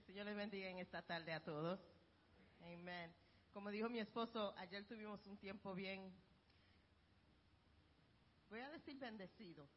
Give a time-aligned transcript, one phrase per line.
[0.00, 1.78] El Señor les bendiga en esta tarde a todos.
[2.62, 3.14] Amén.
[3.52, 6.10] Como dijo mi esposo, ayer tuvimos un tiempo bien,
[8.48, 9.68] voy a decir bendecido,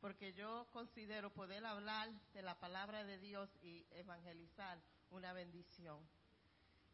[0.00, 5.98] porque yo considero poder hablar de la palabra de Dios y evangelizar una bendición.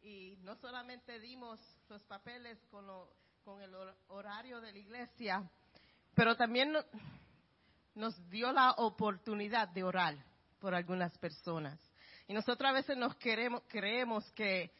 [0.00, 1.60] Y no solamente dimos
[1.90, 3.12] los papeles con, lo,
[3.44, 3.74] con el
[4.08, 5.50] horario de la iglesia,
[6.14, 6.72] pero también
[7.94, 10.27] nos dio la oportunidad de orar
[10.58, 11.78] por algunas personas.
[12.26, 14.70] Y nosotros a veces nos queremos, creemos que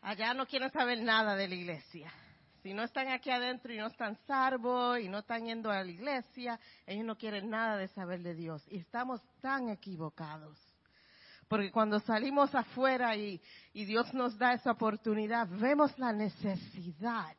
[0.00, 2.12] allá no quieren saber nada de la iglesia.
[2.62, 5.90] Si no están aquí adentro y no están salvos y no están yendo a la
[5.90, 8.64] iglesia, ellos no quieren nada de saber de Dios.
[8.68, 10.58] Y estamos tan equivocados.
[11.48, 13.40] Porque cuando salimos afuera y,
[13.72, 17.36] y Dios nos da esa oportunidad, vemos la necesidad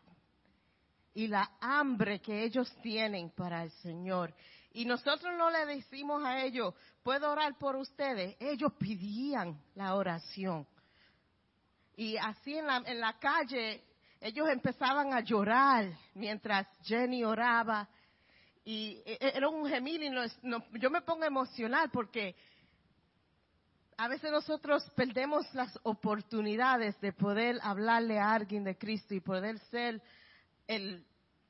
[1.14, 4.34] y la hambre que ellos tienen para el Señor.
[4.72, 6.74] Y nosotros no le decimos a ellos,
[7.08, 8.36] puedo orar por ustedes.
[8.38, 10.68] Ellos pedían la oración.
[11.96, 13.82] Y así en la, en la calle,
[14.20, 17.88] ellos empezaban a llorar mientras Jenny oraba.
[18.66, 22.36] Y e, e, era un gemil y yo me pongo emocional porque
[23.96, 29.60] a veces nosotros perdemos las oportunidades de poder hablarle a alguien de Cristo y poder
[29.72, 30.02] ser
[30.68, 31.06] el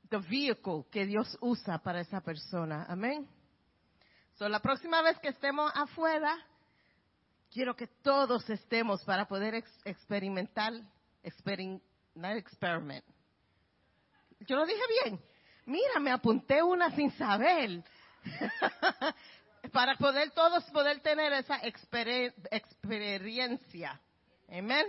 [0.08, 2.86] the vehicle que Dios usa para esa persona.
[2.88, 3.28] Amén.
[4.38, 6.38] So, la próxima vez que estemos afuera,
[7.50, 10.74] quiero que todos estemos para poder experimentar,
[11.24, 11.82] experiment.
[14.46, 15.20] Yo lo dije bien.
[15.66, 17.82] Mira, me apunté una sin saber.
[19.72, 21.58] para poder todos poder tener esa
[22.52, 24.00] experiencia.
[24.48, 24.86] Amén.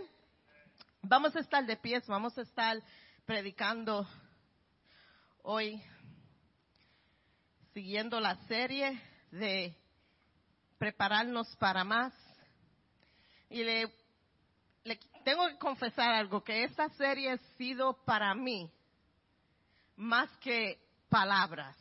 [1.01, 2.79] Vamos a estar de pies, vamos a estar
[3.25, 4.07] predicando
[5.41, 5.81] hoy
[7.73, 9.75] siguiendo la serie de
[10.77, 12.13] prepararnos para más.
[13.49, 13.91] Y le,
[15.23, 18.71] tengo que confesar algo, que esta serie ha sido para mí
[19.95, 21.75] más que palabras.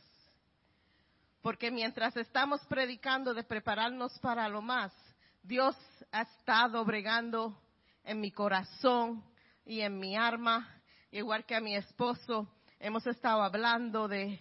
[1.41, 4.93] Porque mientras estamos predicando de prepararnos para lo más,
[5.41, 5.75] Dios
[6.11, 7.57] ha estado bregando
[8.03, 9.23] en mi corazón
[9.65, 10.67] y en mi alma,
[11.11, 12.47] igual que a mi esposo,
[12.79, 14.39] hemos estado hablando de,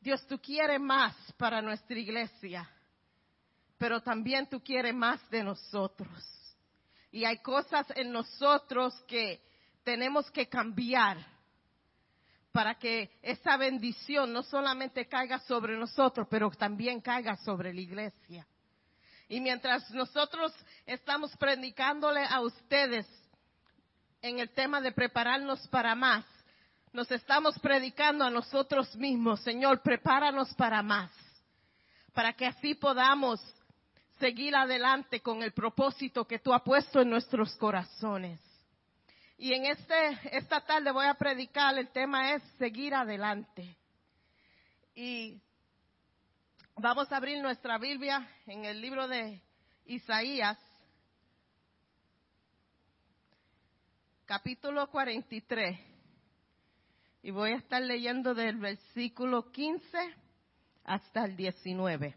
[0.00, 2.68] Dios, tú quieres más para nuestra iglesia,
[3.78, 6.08] pero también tú quieres más de nosotros.
[7.10, 9.40] Y hay cosas en nosotros que
[9.82, 11.18] tenemos que cambiar
[12.52, 18.46] para que esa bendición no solamente caiga sobre nosotros, pero también caiga sobre la iglesia.
[19.28, 20.52] Y mientras nosotros
[20.86, 23.06] estamos predicándole a ustedes
[24.22, 26.24] en el tema de prepararnos para más,
[26.96, 31.12] nos estamos predicando a nosotros mismos, Señor, prepáranos para más,
[32.14, 33.38] para que así podamos
[34.18, 38.40] seguir adelante con el propósito que tú has puesto en nuestros corazones.
[39.36, 43.76] Y en este, esta tarde voy a predicar, el tema es seguir adelante.
[44.94, 45.38] Y
[46.76, 49.42] vamos a abrir nuestra Biblia en el libro de
[49.84, 50.58] Isaías,
[54.24, 55.85] capítulo 43.
[57.26, 59.98] Y voy a estar leyendo del versículo 15
[60.84, 62.14] hasta el 19.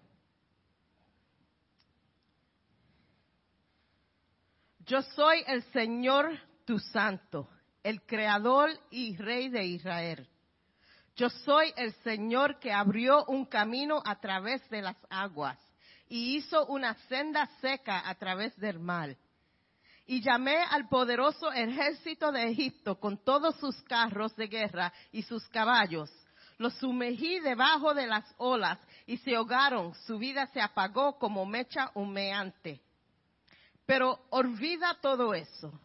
[4.85, 7.49] Yo soy el Señor tu santo,
[7.81, 10.29] el creador y rey de Israel.
[11.15, 15.57] Yo soy el Señor que abrió un camino a través de las aguas
[16.07, 19.17] y hizo una senda seca a través del mar
[20.09, 25.47] y llamé al poderoso ejército de Egipto con todos sus carros de guerra y sus
[25.49, 26.09] caballos.
[26.57, 29.93] Los sumergí debajo de las olas y se ahogaron.
[30.07, 32.81] Su vida se apagó como mecha humeante.
[33.85, 35.79] Pero olvida todo eso.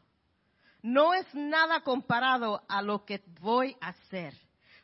[0.80, 4.32] No es nada comparado a lo que voy a hacer.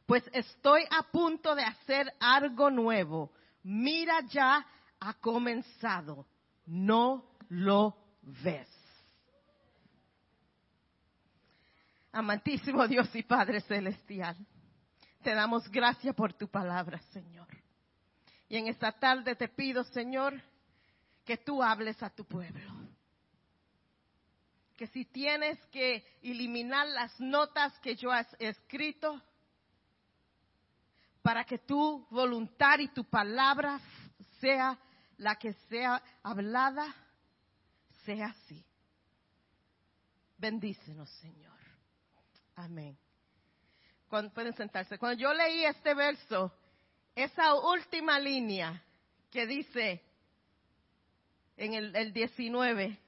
[0.04, 3.32] Pues estoy a punto de hacer algo nuevo.
[3.62, 4.66] Mira ya
[5.00, 6.26] ha comenzado.
[6.66, 8.79] No lo ves.
[12.12, 14.36] Amantísimo Dios y Padre Celestial,
[15.22, 17.46] te damos gracias por tu palabra, Señor.
[18.48, 20.40] Y en esta tarde te pido, Señor,
[21.24, 22.72] que tú hables a tu pueblo.
[24.76, 29.22] Que si tienes que eliminar las notas que yo he escrito,
[31.22, 33.78] para que tu voluntad y tu palabra
[34.40, 34.78] sea
[35.18, 36.86] la que sea hablada,
[38.04, 38.64] sea así.
[40.38, 41.59] Bendícenos, Señor.
[42.60, 42.96] Amén.
[44.08, 44.98] Cuando, pueden sentarse.
[44.98, 46.52] Cuando yo leí este verso,
[47.14, 48.82] esa última línea
[49.30, 50.02] que dice,
[51.56, 52.98] en el, el 19,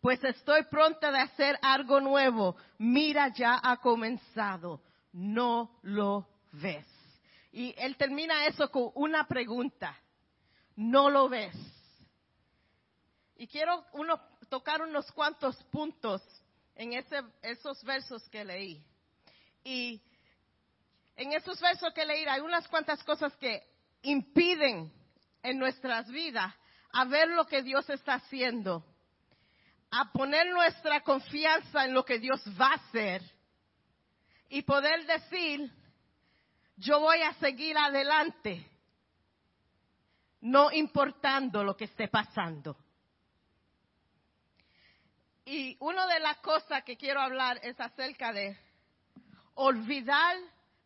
[0.00, 2.56] pues estoy pronta de hacer algo nuevo.
[2.78, 4.80] Mira, ya ha comenzado.
[5.12, 6.86] No lo ves.
[7.52, 9.98] Y él termina eso con una pregunta.
[10.76, 11.54] No lo ves.
[13.36, 14.18] Y quiero uno,
[14.48, 16.22] tocar unos cuantos puntos
[16.74, 18.82] en ese, esos versos que leí.
[19.64, 20.02] Y
[21.16, 23.66] en esos versos que leí hay unas cuantas cosas que
[24.02, 24.92] impiden
[25.42, 26.54] en nuestras vidas
[26.92, 28.84] a ver lo que Dios está haciendo,
[29.90, 33.22] a poner nuestra confianza en lo que Dios va a hacer
[34.48, 35.72] y poder decir,
[36.76, 38.68] yo voy a seguir adelante,
[40.40, 42.76] no importando lo que esté pasando.
[45.46, 48.56] Y una de las cosas que quiero hablar es acerca de
[49.54, 50.36] olvidar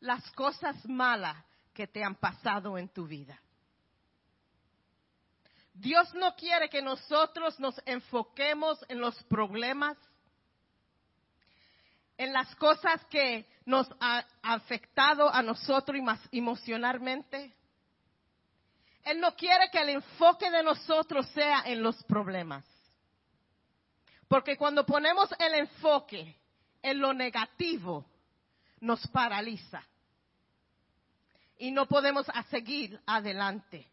[0.00, 1.36] las cosas malas
[1.72, 3.40] que te han pasado en tu vida.
[5.72, 9.96] Dios no quiere que nosotros nos enfoquemos en los problemas,
[12.16, 16.00] en las cosas que nos han afectado a nosotros
[16.32, 17.54] emocionalmente.
[19.04, 22.64] Él no quiere que el enfoque de nosotros sea en los problemas.
[24.26, 26.36] Porque cuando ponemos el enfoque
[26.82, 28.04] en lo negativo,
[28.80, 29.82] nos paraliza.
[31.58, 33.86] Y no podemos seguir adelante.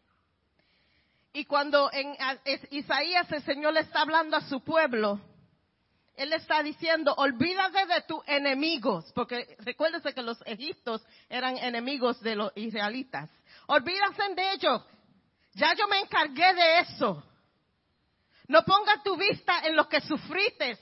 [1.32, 2.16] Y cuando en
[2.70, 5.20] Isaías el Señor le está hablando a su pueblo,
[6.16, 12.36] Él está diciendo, olvídate de tus enemigos, porque recuérdese que los egiptos eran enemigos de
[12.36, 13.28] los israelitas.
[13.66, 14.82] Olvídate de ellos.
[15.54, 17.22] Ya yo me encargué de eso.
[18.48, 20.78] No ponga tu vista en lo que sufriste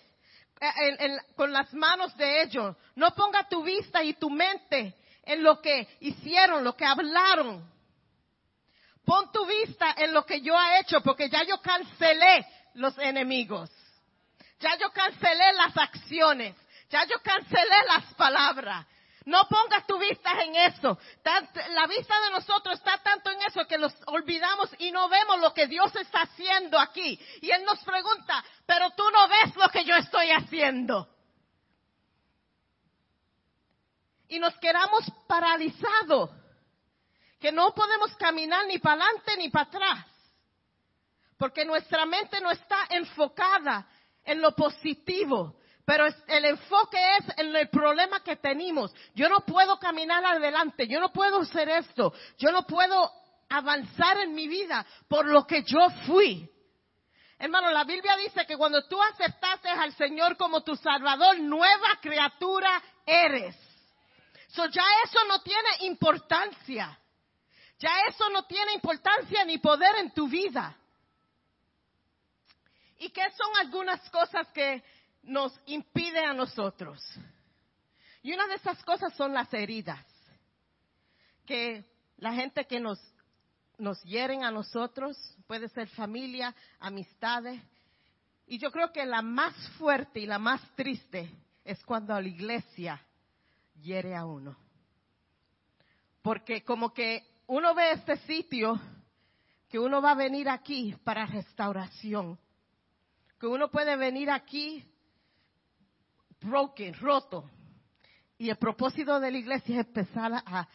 [0.61, 2.77] eh, con las manos de ellos.
[2.95, 7.71] No ponga tu vista y tu mente en lo que hicieron, lo que hablaron.
[9.05, 13.71] Pon tu vista en lo que yo he hecho, porque ya yo cancelé los enemigos.
[14.61, 16.57] Ya yo cancelé las acciones.
[16.89, 18.87] Ya yo cancelé las palabras.
[19.27, 20.99] No pongas tu vista en eso.
[21.71, 25.55] La vista de nosotros está tanto en eso que nos olvidamos y no vemos lo
[25.55, 27.19] que Dios está haciendo aquí.
[27.41, 31.09] Y Él nos pregunta, pero tú no ves lo que yo estoy haciendo.
[34.29, 36.31] Y nos quedamos paralizados,
[37.41, 40.07] que no podemos caminar ni para adelante ni para atrás,
[41.39, 43.87] porque nuestra mente no está enfocada
[44.25, 48.95] en lo positivo, pero el enfoque es en el problema que tenemos.
[49.15, 53.11] Yo no puedo caminar adelante, yo no puedo hacer esto, yo no puedo
[53.51, 56.49] avanzar en mi vida por lo que yo fui.
[57.39, 62.83] Hermano, la Biblia dice que cuando tú aceptaste al Señor como tu Salvador, nueva criatura
[63.05, 63.55] eres.
[64.49, 66.99] So ya eso no tiene importancia.
[67.79, 70.75] Ya eso no tiene importancia ni poder en tu vida.
[72.99, 74.83] ¿Y qué son algunas cosas que
[75.27, 77.03] nos impide a nosotros.
[78.23, 80.05] Y una de esas cosas son las heridas.
[81.45, 81.85] Que
[82.17, 82.99] la gente que nos,
[83.79, 85.17] nos hieren a nosotros,
[85.47, 87.61] puede ser familia, amistades.
[88.47, 91.31] Y yo creo que la más fuerte y la más triste
[91.65, 93.01] es cuando la iglesia
[93.83, 94.57] hiere a uno.
[96.23, 98.81] Porque como que uno ve este sitio,
[99.69, 102.39] que uno va a venir aquí para restauración.
[103.39, 104.83] Que uno puede venir aquí
[106.45, 107.51] broken, roto.
[108.39, 110.69] Y el propósito de la iglesia es empezar a,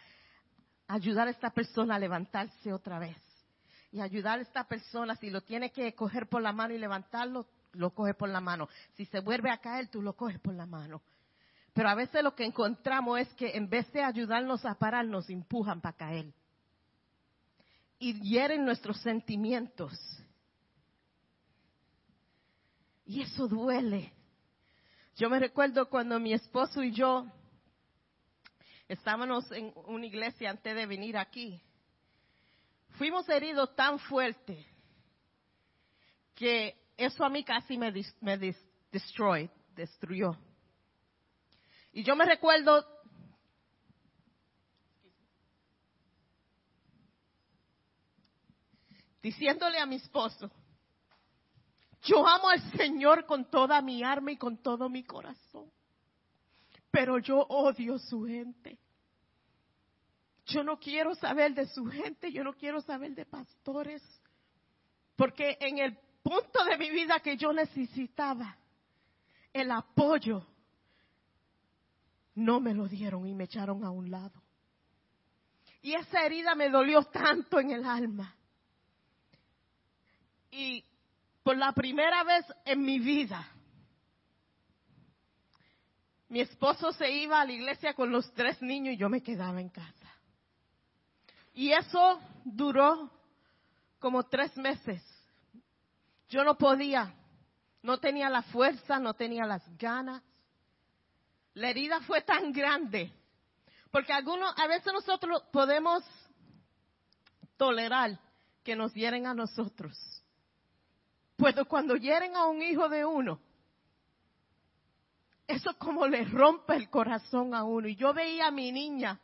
[0.88, 3.18] ayudar a esta persona a levantarse otra vez.
[3.92, 7.48] Y ayudar a esta persona, si lo tiene que coger por la mano y levantarlo,
[7.74, 8.68] lo coge por la mano.
[8.96, 11.02] Si se vuelve a caer, tú lo coges por la mano.
[11.74, 15.30] Pero a veces lo que encontramos es que en vez de ayudarnos a parar, nos
[15.30, 16.34] empujan para caer.
[17.98, 19.94] Y hieren nuestros sentimientos.
[23.06, 24.14] Y eso duele.
[25.20, 27.26] Yo me recuerdo cuando mi esposo y yo
[28.88, 31.62] estábamos en una iglesia antes de venir aquí.
[32.92, 34.66] Fuimos heridos tan fuerte
[36.34, 38.56] que eso a mí casi me, me
[38.90, 40.38] destroy, destruyó.
[41.92, 42.88] Y yo me recuerdo
[49.22, 50.50] diciéndole a mi esposo,
[52.04, 55.70] yo amo al Señor con toda mi alma y con todo mi corazón.
[56.92, 58.80] Pero yo odio su gente.
[60.46, 64.02] Yo no quiero saber de su gente, yo no quiero saber de pastores.
[65.16, 68.58] Porque en el punto de mi vida que yo necesitaba
[69.54, 70.46] el apoyo,
[72.36, 74.42] no me lo dieron y me echaron a un lado.
[75.82, 78.36] Y esa herida me dolió tanto en el alma.
[80.52, 80.84] Y
[81.50, 83.44] por la primera vez en mi vida,
[86.28, 89.60] mi esposo se iba a la iglesia con los tres niños y yo me quedaba
[89.60, 90.14] en casa.
[91.56, 93.10] Y eso duró
[93.98, 95.02] como tres meses.
[96.30, 97.16] Yo no podía,
[97.82, 100.22] no tenía la fuerza, no tenía las ganas.
[101.56, 103.12] La herida fue tan grande,
[103.90, 106.04] porque algunos, a veces nosotros podemos
[107.58, 108.20] tolerar
[108.64, 109.98] que nos hieren a nosotros.
[111.40, 113.40] Pues cuando hieren a un hijo de uno,
[115.48, 117.88] eso como le rompe el corazón a uno.
[117.88, 119.18] Y yo veía a mi niña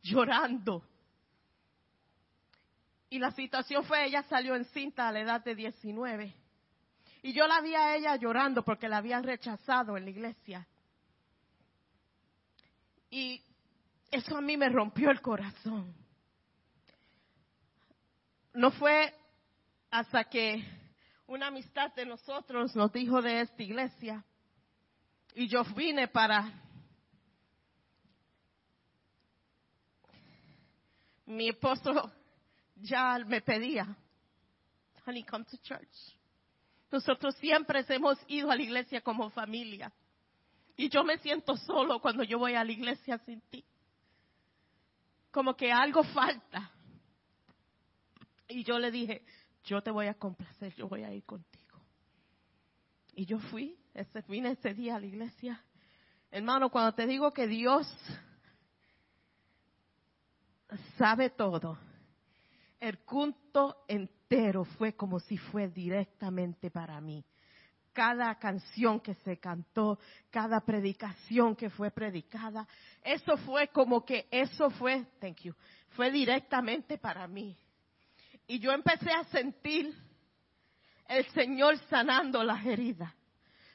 [0.00, 0.84] llorando.
[3.10, 6.32] Y la situación fue, ella salió encinta a la edad de 19.
[7.22, 10.68] Y yo la vi a ella llorando porque la habían rechazado en la iglesia.
[13.10, 13.42] Y
[14.12, 15.92] eso a mí me rompió el corazón.
[18.54, 19.12] No fue
[19.90, 20.85] hasta que
[21.26, 24.24] una amistad de nosotros nos dijo de esta iglesia
[25.34, 26.52] y yo vine para
[31.26, 32.12] mi esposo
[32.76, 33.96] ya me pedía,
[35.04, 35.88] honey, come to church.
[36.90, 39.92] Nosotros siempre hemos ido a la iglesia como familia.
[40.76, 43.64] Y yo me siento solo cuando yo voy a la iglesia sin ti.
[45.30, 46.70] Como que algo falta.
[48.48, 49.24] Y yo le dije,
[49.66, 51.80] yo te voy a complacer, yo voy a ir contigo.
[53.14, 55.60] Y yo fui, ese, vine ese día a la iglesia.
[56.30, 57.86] Hermano, cuando te digo que Dios
[60.96, 61.78] sabe todo,
[62.78, 67.24] el culto entero fue como si fue directamente para mí.
[67.92, 69.98] Cada canción que se cantó,
[70.30, 72.68] cada predicación que fue predicada,
[73.02, 75.54] eso fue como que eso fue, thank you,
[75.90, 77.56] fue directamente para mí.
[78.46, 79.94] Y yo empecé a sentir
[81.08, 83.12] el Señor sanando las heridas.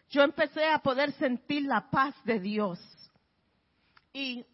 [0.09, 2.79] Yo empecé a poder sentir la paz de Dios.
[4.13, 4.45] Y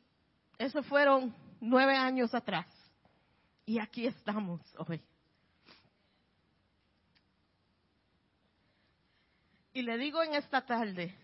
[0.57, 2.67] eso fueron nueve años atrás.
[3.65, 5.01] Y aquí estamos hoy.
[9.73, 11.15] Y le digo en esta tarde,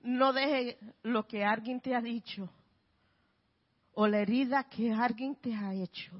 [0.00, 2.48] no deje lo que alguien te ha dicho
[3.94, 6.10] o la herida que alguien te ha hecho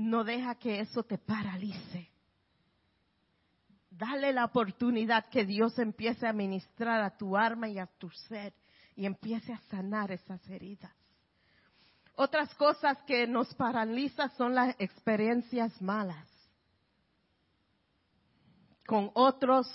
[0.00, 2.10] no deja que eso te paralice.
[3.90, 8.54] Dale la oportunidad que Dios empiece a ministrar a tu alma y a tu ser
[8.96, 10.92] y empiece a sanar esas heridas.
[12.14, 16.26] Otras cosas que nos paralizan son las experiencias malas.
[18.86, 19.66] Con otros,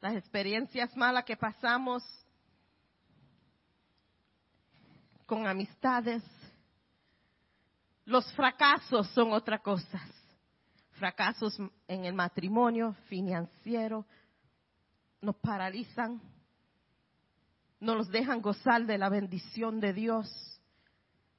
[0.00, 2.02] las experiencias malas que pasamos
[5.26, 6.22] con amistades,
[8.10, 10.00] los fracasos son otra cosa.
[10.94, 14.04] Fracasos en el matrimonio, financiero,
[15.22, 16.20] nos paralizan,
[17.78, 20.28] no nos dejan gozar de la bendición de Dios.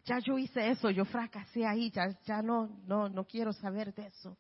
[0.05, 4.37] Ya yo hice eso, yo fracasé ahí, ya, no, no, no quiero saber de eso.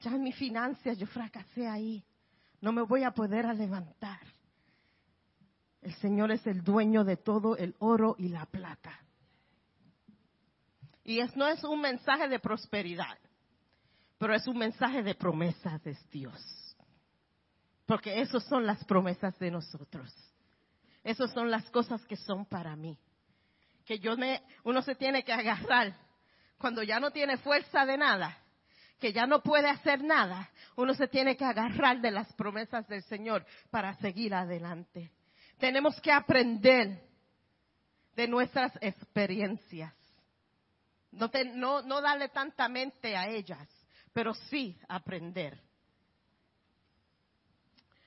[0.00, 2.02] Ya en mi financia yo fracasé ahí,
[2.62, 4.20] no me voy a poder levantar.
[5.82, 8.98] El Señor es el dueño de todo el oro y la plata.
[11.12, 13.18] Y es, no es un mensaje de prosperidad,
[14.16, 16.74] pero es un mensaje de promesas de Dios.
[17.84, 20.10] Porque esas son las promesas de nosotros.
[21.04, 22.98] Esas son las cosas que son para mí.
[23.84, 25.94] Que yo me, uno se tiene que agarrar
[26.56, 28.38] cuando ya no tiene fuerza de nada,
[28.98, 33.02] que ya no puede hacer nada, uno se tiene que agarrar de las promesas del
[33.02, 35.12] Señor para seguir adelante.
[35.58, 37.02] Tenemos que aprender
[38.16, 39.92] de nuestras experiencias.
[41.22, 43.68] No, no, no darle tanta mente a ellas,
[44.12, 45.60] pero sí aprender.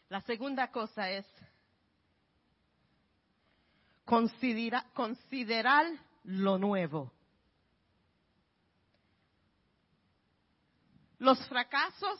[0.09, 1.25] La segunda cosa es
[4.03, 5.85] considerar
[6.23, 7.13] lo nuevo.
[11.17, 12.19] Los fracasos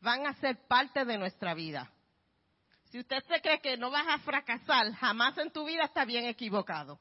[0.00, 1.88] van a ser parte de nuestra vida.
[2.90, 6.24] Si usted se cree que no vas a fracasar, jamás en tu vida está bien
[6.24, 6.98] equivocado.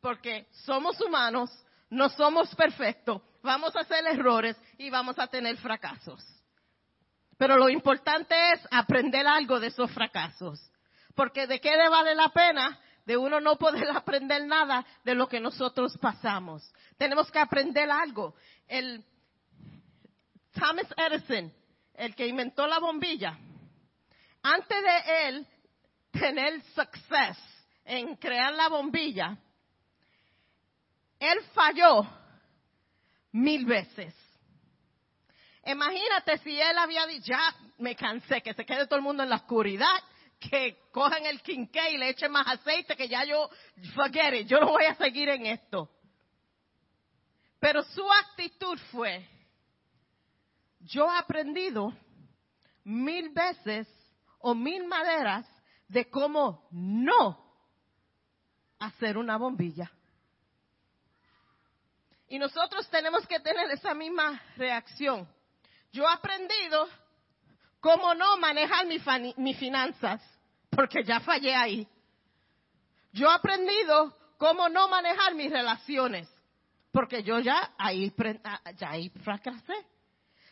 [0.00, 1.50] Porque somos humanos,
[1.90, 6.24] no somos perfectos, vamos a hacer errores y vamos a tener fracasos.
[7.38, 10.60] Pero lo importante es aprender algo de esos fracasos.
[11.14, 15.28] Porque de qué le vale la pena de uno no poder aprender nada de lo
[15.28, 16.70] que nosotros pasamos.
[16.98, 18.34] Tenemos que aprender algo.
[18.66, 19.04] El
[20.52, 21.52] Thomas Edison,
[21.94, 23.38] el que inventó la bombilla,
[24.42, 25.46] antes de él
[26.10, 27.38] tener success
[27.84, 29.38] en crear la bombilla,
[31.18, 32.06] él falló
[33.32, 34.14] mil veces.
[35.64, 39.28] Imagínate si él había dicho, ya me cansé, que se quede todo el mundo en
[39.28, 40.02] la oscuridad,
[40.38, 43.50] que cojan el quinqué y le echen más aceite, que ya yo,
[43.94, 45.90] forget it, yo no voy a seguir en esto.
[47.60, 49.28] Pero su actitud fue,
[50.80, 51.92] yo he aprendido
[52.84, 53.88] mil veces
[54.38, 55.46] o mil maneras
[55.88, 57.44] de cómo no
[58.78, 59.90] hacer una bombilla.
[62.28, 65.26] Y nosotros tenemos que tener esa misma reacción.
[65.92, 66.88] Yo he aprendido
[67.80, 70.20] cómo no manejar mis finanzas,
[70.70, 71.88] porque ya fallé ahí.
[73.12, 76.28] Yo he aprendido cómo no manejar mis relaciones,
[76.92, 78.12] porque yo ya ahí,
[78.44, 78.60] ah,
[79.24, 79.86] fracasé.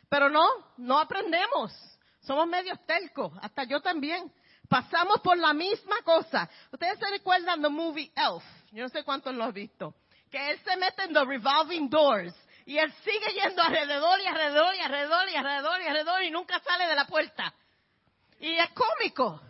[0.08, 0.44] Pero no,
[0.78, 1.72] no aprendemos.
[2.20, 4.32] Somos medios telcos, hasta yo también.
[4.68, 6.48] Pasamos por la misma cosa.
[6.72, 8.42] Ustedes se recuerdan the movie Elf.
[8.72, 9.94] Yo no sé cuántos lo han visto.
[10.30, 12.34] Que él se mete en the revolving doors.
[12.64, 16.58] Y él sigue yendo alrededor y alrededor y alrededor y alrededor y alrededor y nunca
[16.60, 17.54] sale de la puerta.
[18.40, 19.40] Y es cómico.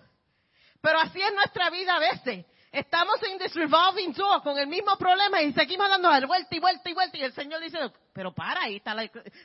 [0.80, 2.44] Pero así es nuestra vida a veces.
[2.70, 6.90] Estamos en this revolving door con el mismo problema y seguimos dando vuelta y vuelta
[6.90, 7.16] y vuelta.
[7.16, 7.78] Y el Señor dice,
[8.12, 8.94] pero para, ahí está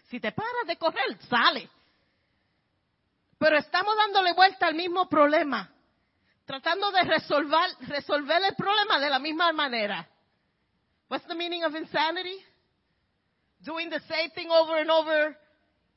[0.10, 1.70] si te paras de correr, sale.
[3.40, 5.72] Pero estamos dándole vuelta al mismo problema,
[6.46, 10.08] tratando de resolver, resolver el problema de la misma manera.
[11.12, 12.38] What's the meaning of insanity?
[13.66, 15.36] Doing the same thing over and over,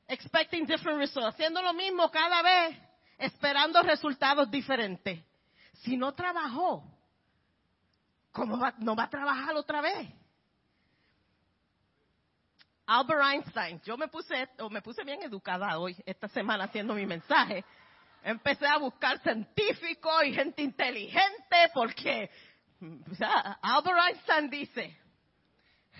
[0.09, 1.37] expecting different results.
[1.37, 2.75] Haciendo lo mismo cada vez,
[3.17, 5.17] esperando resultados diferentes.
[5.83, 6.83] Si no trabajó,
[8.33, 10.05] ¿cómo no va a trabajar otra vez?
[12.85, 17.05] Albert Einstein, yo me puse, o me puse bien educada hoy, esta semana haciendo mi
[17.05, 17.63] mensaje.
[18.21, 22.29] Empecé a buscar científicos y gente inteligente porque
[23.61, 25.04] Albert Einstein dice,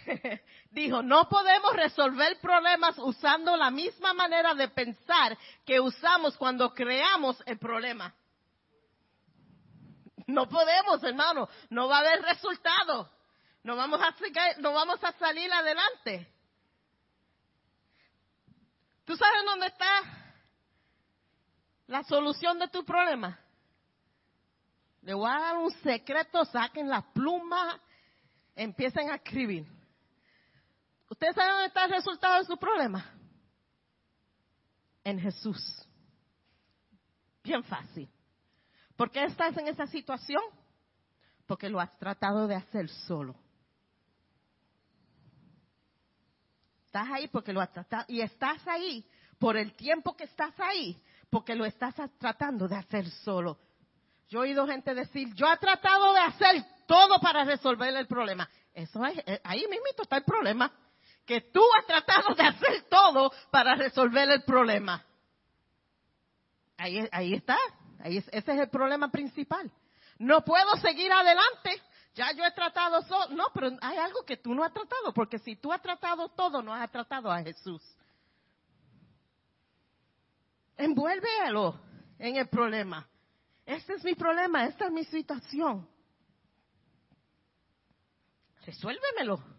[0.72, 7.42] dijo, no podemos resolver problemas usando la misma manera de pensar que usamos cuando creamos
[7.46, 8.14] el problema.
[10.28, 13.10] No podemos, hermano, no va a haber resultado.
[13.64, 14.16] No vamos a,
[14.60, 16.32] no vamos a salir adelante.
[19.06, 20.02] ¿Tú sabes dónde está
[21.88, 23.40] la solución de tu problema?
[25.02, 27.80] Le voy a dar un secreto, saquen las plumas,
[28.56, 29.75] empiecen a escribir.
[31.16, 33.06] ¿Ustedes saben dónde está el resultado de su problema?
[35.02, 35.88] En Jesús.
[37.42, 38.10] Bien fácil.
[38.98, 40.42] ¿Por qué estás en esa situación?
[41.46, 43.34] Porque lo has tratado de hacer solo.
[46.88, 48.04] Estás ahí porque lo has tratado.
[48.10, 53.10] Y estás ahí por el tiempo que estás ahí, porque lo estás tratando de hacer
[53.10, 53.58] solo.
[54.28, 58.50] Yo he oído gente decir, yo he tratado de hacer todo para resolver el problema.
[58.74, 60.70] Eso es, eh, ahí mismo está el problema.
[61.26, 65.04] Que tú has tratado de hacer todo para resolver el problema.
[66.78, 67.58] Ahí, ahí está.
[68.00, 69.72] Ahí ese es el problema principal.
[70.20, 71.82] No puedo seguir adelante
[72.16, 73.36] ya yo he tratado solo.
[73.36, 76.62] No, pero hay algo que tú no has tratado, porque si tú has tratado todo,
[76.62, 77.84] no has tratado a Jesús.
[80.78, 81.80] Envuélvelo
[82.18, 83.08] en el problema.
[83.66, 85.88] Este es mi problema, esta es mi situación.
[88.66, 89.55] Resuélvemelo.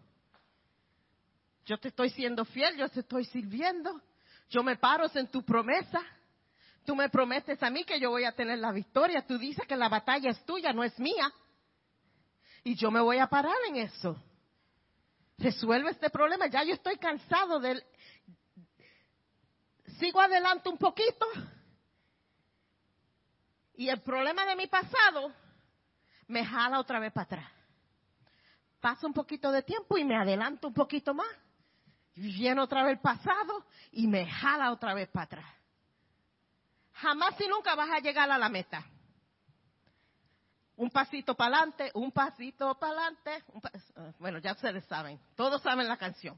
[1.67, 4.01] Yo te estoy siendo fiel, yo te estoy sirviendo.
[4.49, 6.01] Yo me paro en tu promesa.
[6.85, 9.27] Tú me prometes a mí que yo voy a tener la victoria.
[9.27, 11.29] Tú dices que la batalla es tuya, no es mía.
[12.63, 14.15] Y yo me voy a parar en eso.
[15.37, 16.47] Resuelve este problema.
[16.47, 17.83] Ya yo estoy cansado del...
[19.99, 21.25] Sigo adelante un poquito.
[23.73, 25.33] Y el problema de mi pasado
[26.27, 27.51] me jala otra vez para atrás.
[28.79, 31.27] Pasa un poquito de tiempo y me adelanto un poquito más.
[32.17, 35.45] Viene otra vez pasado y me jala otra vez para atrás.
[36.93, 38.83] Jamás y nunca vas a llegar a la meta
[40.77, 43.43] un pasito para adelante, un pasito para adelante.
[44.19, 46.37] bueno, ya ustedes saben, todos saben la canción.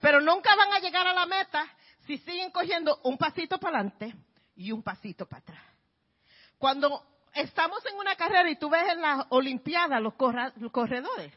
[0.00, 1.66] Pero nunca van a llegar a la meta
[2.06, 4.14] si siguen cogiendo un pasito para adelante
[4.56, 5.62] y un pasito para atrás.
[6.58, 7.04] Cuando
[7.34, 11.32] estamos en una carrera y tú ves en las Olimpiadas los corredores,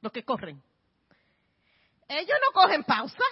[0.00, 0.62] los que corren,
[2.10, 3.24] ellos no cogen pausa.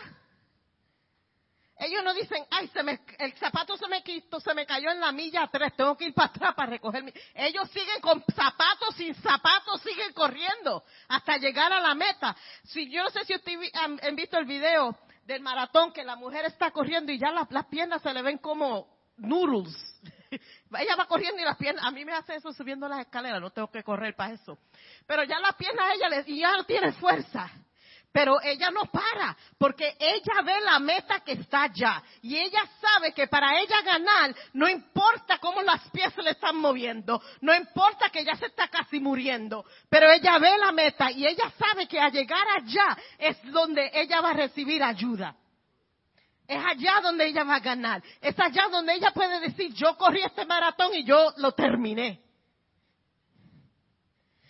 [1.81, 5.01] Ellos no dicen, ay, se me, el zapato se me quitó, se me cayó en
[5.01, 9.15] la milla tres, tengo que ir para atrás para recoger Ellos siguen con zapatos, sin
[9.17, 12.37] zapatos, siguen corriendo hasta llegar a la meta.
[12.65, 16.47] Si yo no sé si ustedes han, visto el video del maratón que la mujer
[16.47, 19.77] está corriendo y ya las, piernas se le ven como noodles.
[20.31, 23.51] Ella va corriendo y las piernas, a mí me hace eso subiendo las escaleras, no
[23.51, 24.59] tengo que correr para eso.
[25.07, 27.49] Pero ya las piernas ella le, y ya no tiene fuerza.
[28.13, 32.03] Pero ella no para, porque ella ve la meta que está allá.
[32.23, 37.21] Y ella sabe que para ella ganar, no importa cómo las piezas le están moviendo,
[37.43, 41.53] no importa que ella se está casi muriendo, pero ella ve la meta y ella
[41.59, 45.37] sabe que al llegar allá es donde ella va a recibir ayuda.
[46.47, 48.03] Es allá donde ella va a ganar.
[48.23, 52.23] Es allá donde ella puede decir, yo corrí este maratón y yo lo terminé.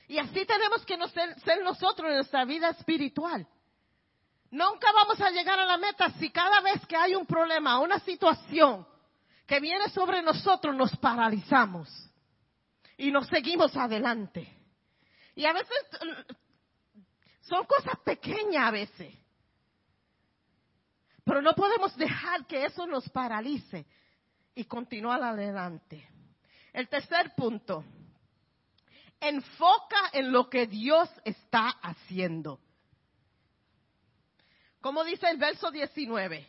[0.08, 0.96] Y así tenemos que
[1.44, 3.46] ser, nosotros en nuestra vida espiritual.
[4.50, 8.00] Nunca vamos a llegar a la meta si cada vez que hay un problema, una
[8.00, 8.86] situación
[9.46, 11.88] que viene sobre nosotros, nos paralizamos
[12.96, 14.50] y nos seguimos adelante.
[15.34, 15.78] Y a veces
[17.42, 19.14] son cosas pequeñas a veces.
[21.22, 23.84] Pero no podemos dejar que eso nos paralice
[24.54, 26.08] y continuar adelante.
[26.72, 27.84] El tercer punto,
[29.20, 32.60] enfoca en lo que Dios está haciendo.
[34.80, 36.46] Como dice el verso 19,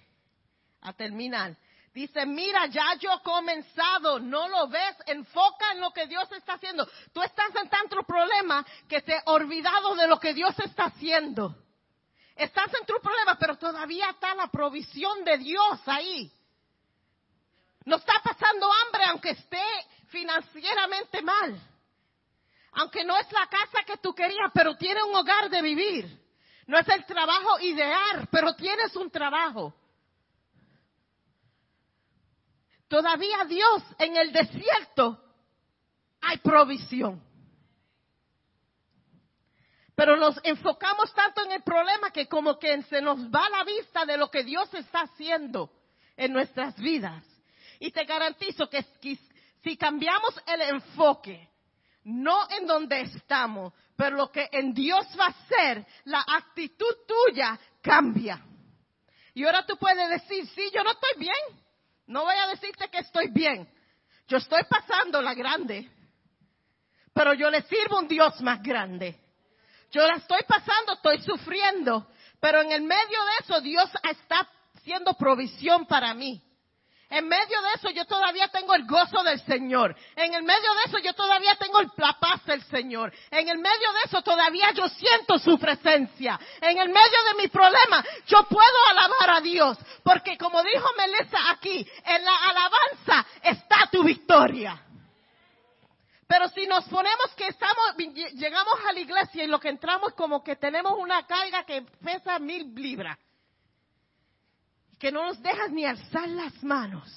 [0.81, 1.57] a terminar.
[1.93, 6.53] Dice, mira, ya yo he comenzado, no lo ves, enfoca en lo que Dios está
[6.53, 6.87] haciendo.
[7.11, 11.55] Tú estás en tanto problema que te he olvidado de lo que Dios está haciendo.
[12.35, 16.31] Estás en tu problema, pero todavía está la provisión de Dios ahí.
[17.85, 19.65] No está pasando hambre aunque esté
[20.07, 21.59] financieramente mal.
[22.73, 26.19] Aunque no es la casa que tú querías, pero tiene un hogar de vivir.
[26.67, 29.73] No es el trabajo ideal, pero tienes un trabajo.
[32.87, 35.19] Todavía Dios en el desierto
[36.21, 37.23] hay provisión.
[39.95, 44.05] Pero nos enfocamos tanto en el problema que como que se nos va la vista
[44.05, 45.71] de lo que Dios está haciendo
[46.15, 47.23] en nuestras vidas.
[47.79, 48.85] Y te garantizo que
[49.63, 51.48] si cambiamos el enfoque
[52.09, 57.59] no en donde estamos, pero lo que en Dios va a ser, la actitud tuya
[57.81, 58.43] cambia.
[59.33, 61.63] Y ahora tú puedes decir, sí, yo no estoy bien.
[62.07, 63.69] No voy a decirte que estoy bien.
[64.27, 65.89] Yo estoy pasando la grande.
[67.13, 69.19] Pero yo le sirvo a un Dios más grande.
[69.91, 72.07] Yo la estoy pasando, estoy sufriendo.
[72.39, 76.41] Pero en el medio de eso Dios está haciendo provisión para mí.
[77.09, 79.95] En medio de eso yo todavía tengo el gozo del Señor.
[80.15, 83.11] En el medio de eso yo todavía tengo la paz del Señor.
[83.31, 86.39] En el medio de eso todavía yo siento su presencia.
[86.61, 89.79] En el medio de mi problema yo puedo alabar a Dios.
[90.03, 94.79] Porque como dijo Melissa aquí, en la alabanza está tu victoria.
[96.27, 97.95] Pero si nos ponemos que estamos,
[98.35, 102.37] llegamos a la iglesia y lo que entramos como que tenemos una carga que pesa
[102.37, 103.17] mil libras
[104.99, 107.09] que no nos dejas ni alzar las manos.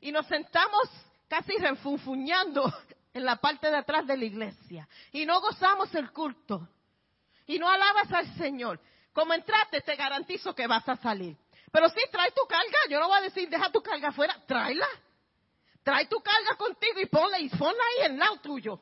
[0.00, 0.88] Y nos sentamos
[1.28, 2.72] casi refunfuñando
[3.12, 4.88] en la parte de atrás de la iglesia.
[5.12, 6.68] Y no gozamos el culto.
[7.46, 8.80] Y no alabas al Señor.
[9.12, 11.36] Como entraste, te garantizo que vas a salir.
[11.72, 12.78] Pero si trae tu carga.
[12.88, 14.36] Yo no voy a decir, deja tu carga afuera.
[14.46, 14.86] Tráela.
[15.82, 18.80] Trae tu carga contigo y ponla, y ponla ahí en lado tuyo.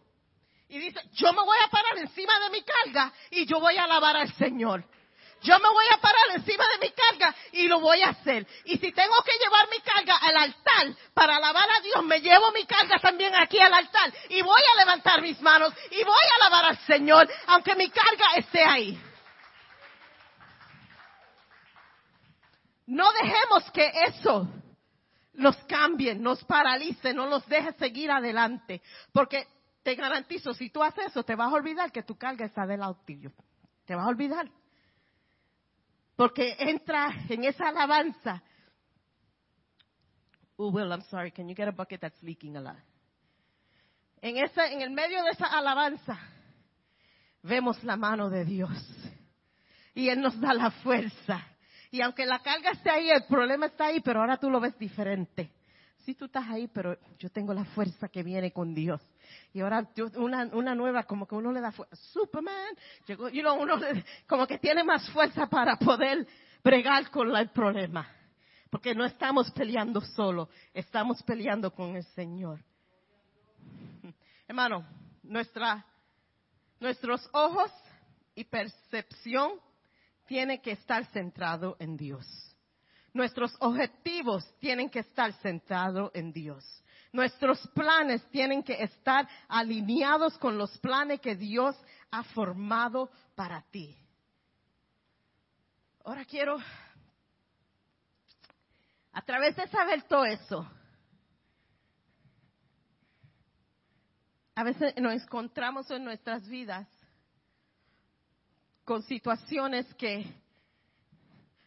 [0.68, 3.85] Y dice, yo me voy a parar encima de mi carga y yo voy a
[3.85, 4.85] alabar al Señor.
[5.44, 8.46] Yo me voy a parar encima de mi carga y lo voy a hacer.
[8.64, 12.50] Y si tengo que llevar mi carga al altar para alabar a Dios, me llevo
[12.52, 16.46] mi carga también aquí al altar y voy a levantar mis manos y voy a
[16.46, 18.98] alabar al Señor, aunque mi carga esté ahí.
[22.87, 24.48] No dejemos que eso
[25.35, 28.80] nos cambie, nos paralice, no nos deje seguir adelante.
[29.12, 29.46] Porque
[29.83, 32.80] te garantizo, si tú haces eso, te vas a olvidar que tu carga está del
[32.80, 32.98] lado.
[33.85, 34.48] Te vas a olvidar.
[36.16, 38.42] Porque entra en esa alabanza.
[40.57, 41.33] Oh, Will, I'm sorry.
[41.33, 42.77] Can you get a bucket that's leaking a lot?
[44.20, 46.18] En, ese, en el medio de esa alabanza,
[47.42, 48.70] vemos la mano de Dios.
[49.94, 51.46] Y Él nos da la fuerza.
[51.90, 54.79] Y aunque la carga esté ahí, el problema está ahí, pero ahora tú lo ves
[54.79, 55.53] diferente.
[56.05, 59.00] Sí, tú estás ahí, pero yo tengo la fuerza que viene con Dios.
[59.53, 61.97] Y ahora una, una nueva, como que uno le da fuerza.
[61.97, 62.75] Superman,
[63.07, 63.79] llegó, you know, uno
[64.27, 66.27] como que tiene más fuerza para poder
[66.62, 68.09] bregar con el problema.
[68.70, 72.61] Porque no estamos peleando solo, estamos peleando con el Señor.
[74.49, 74.87] Hermano,
[75.23, 75.87] nuestra,
[76.81, 77.70] nuestros ojos
[78.35, 79.53] y percepción
[80.27, 82.27] tienen que estar centrados en Dios.
[83.12, 86.64] Nuestros objetivos tienen que estar centrados en Dios.
[87.14, 91.77] Nuestros planes tienen que estar alineados con los planes que Dios
[92.11, 93.96] ha formado para ti.
[96.05, 96.59] Ahora quiero,
[99.12, 100.68] a través de saber todo eso,
[104.57, 106.88] a veces nos encontramos en nuestras vidas
[108.85, 110.27] con situaciones que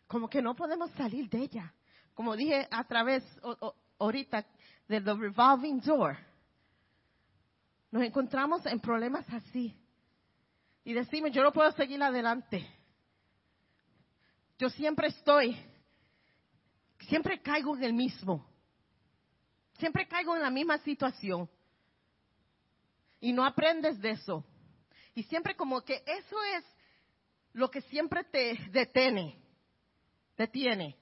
[0.08, 1.74] como que no podemos salir de ella.
[2.14, 3.24] Como dije a través
[3.98, 4.46] ahorita
[4.88, 6.18] de the revolving door.
[7.92, 9.74] Nos encontramos en problemas así.
[10.84, 12.66] Y decimos, yo no puedo seguir adelante.
[14.58, 15.58] Yo siempre estoy,
[17.08, 18.46] siempre caigo en el mismo.
[19.78, 21.50] Siempre caigo en la misma situación.
[23.20, 24.44] Y no aprendes de eso.
[25.14, 26.64] Y siempre como que eso es
[27.54, 29.40] lo que siempre te detiene.
[30.36, 30.96] Detiene.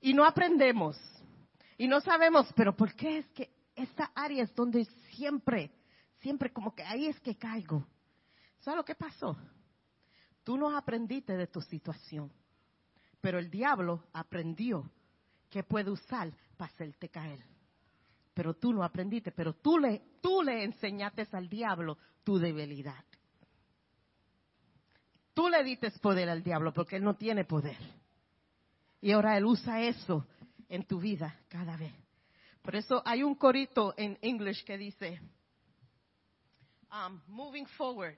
[0.00, 0.96] Y no aprendemos.
[1.76, 4.84] Y no sabemos, pero ¿por qué es que esta área es donde
[5.14, 5.70] siempre,
[6.20, 7.86] siempre como que ahí es que caigo?
[8.60, 9.36] ¿Sabes lo que pasó?
[10.44, 12.32] Tú no aprendiste de tu situación,
[13.20, 14.90] pero el diablo aprendió
[15.48, 17.42] que puede usar para hacerte caer.
[18.34, 23.04] Pero tú no aprendiste, pero tú le, tú le enseñaste al diablo tu debilidad.
[25.34, 27.78] Tú le diste poder al diablo porque él no tiene poder.
[29.00, 30.26] Y ahora él usa eso
[30.68, 31.92] en tu vida cada vez.
[32.62, 35.20] Por eso hay un corito en English que dice,
[36.92, 38.16] um, moving forward.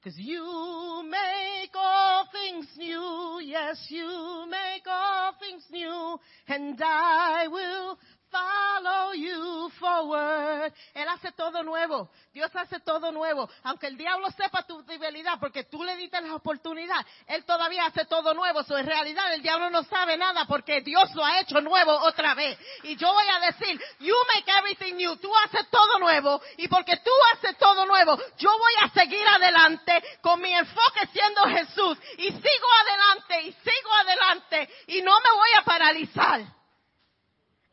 [0.00, 7.98] Because you make all things new, yes, you make all things new, and I will
[8.34, 10.72] follow you forward.
[10.94, 12.10] Él hace todo nuevo.
[12.32, 13.48] Dios hace todo nuevo.
[13.62, 18.04] Aunque el diablo sepa tu debilidad, porque tú le diste la oportunidad, Él todavía hace
[18.06, 18.62] todo nuevo.
[18.64, 22.34] So, en realidad el diablo no sabe nada porque Dios lo ha hecho nuevo otra
[22.34, 22.58] vez.
[22.82, 25.16] Y yo voy a decir, you make everything new.
[25.16, 26.40] Tú haces todo nuevo.
[26.56, 31.42] Y porque tú haces todo nuevo, yo voy a seguir adelante con mi enfoque siendo
[31.42, 31.98] Jesús.
[32.18, 34.68] Y sigo adelante y sigo adelante.
[34.88, 36.63] Y no me voy a paralizar.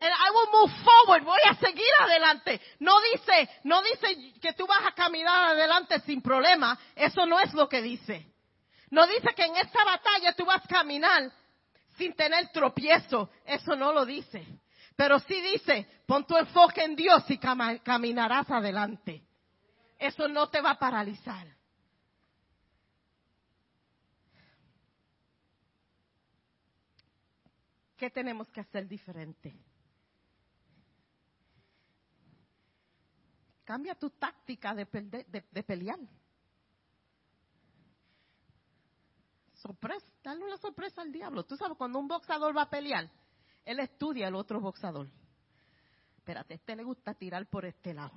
[0.02, 1.24] And I will move forward.
[1.24, 2.60] Voy a seguir adelante.
[2.80, 6.78] No dice, no dice que tú vas a caminar adelante sin problema.
[6.96, 8.26] Eso no es lo que dice.
[8.90, 11.32] No dice que en esta batalla tú vas a caminar
[11.98, 13.30] sin tener tropiezo.
[13.46, 14.44] Eso no lo dice.
[14.96, 19.24] Pero sí dice, pon tu enfoque en Dios y caminarás adelante.
[20.00, 21.46] Eso no te va a paralizar.
[27.98, 29.54] ¿Qué tenemos que hacer diferente?
[33.72, 35.98] Cambia tu táctica de, pelear.
[39.54, 41.46] Sorpresa, dale una sorpresa al diablo.
[41.46, 43.10] Tú sabes, cuando un boxador va a pelear,
[43.64, 45.08] él estudia al otro boxador.
[46.18, 48.12] Espérate, a este le gusta tirar por este lado.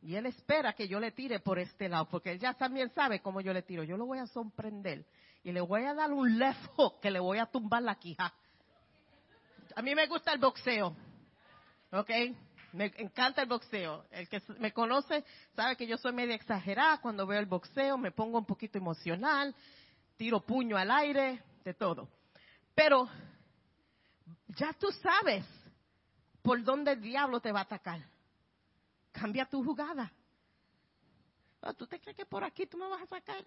[0.00, 3.20] Y él espera que yo le tire por este lado, porque él ya también sabe
[3.20, 3.82] cómo yo le tiro.
[3.82, 5.04] Yo lo voy a sorprender
[5.42, 8.32] y le voy a dar un left hook que le voy a tumbar la quija.
[9.74, 10.94] A mí me gusta el boxeo.
[11.90, 12.10] ¿Ok?
[12.74, 14.04] Me encanta el boxeo.
[14.10, 18.10] El que me conoce sabe que yo soy media exagerada cuando veo el boxeo, me
[18.10, 19.54] pongo un poquito emocional,
[20.16, 22.08] tiro puño al aire, de todo.
[22.74, 23.08] Pero
[24.48, 25.46] ya tú sabes
[26.42, 28.00] por dónde el diablo te va a atacar.
[29.12, 30.12] Cambia tu jugada.
[31.78, 33.44] ¿Tú te crees que por aquí tú me vas a sacar?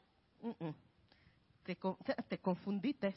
[1.64, 1.76] Te,
[2.30, 3.14] te confundiste.